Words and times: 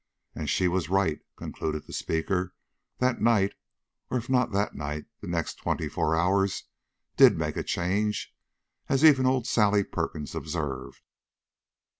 And 0.33 0.49
she 0.49 0.67
was 0.67 0.89
right," 0.89 1.19
concluded 1.35 1.85
the 1.85 1.93
speaker. 1.93 2.55
"The 2.97 3.13
night, 3.13 3.53
or 4.09 4.17
if 4.17 4.31
not 4.31 4.51
the 4.51 4.67
night, 4.73 5.05
the 5.19 5.27
next 5.27 5.59
twenty 5.59 5.87
four 5.87 6.15
hours, 6.15 6.63
did 7.17 7.37
make 7.37 7.55
a 7.55 7.61
change, 7.61 8.33
as 8.89 9.05
even 9.05 9.27
old 9.27 9.45
Sally 9.45 9.83
Perkins 9.83 10.33
observed. 10.33 11.03